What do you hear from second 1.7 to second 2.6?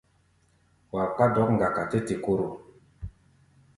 tɛ té-koro.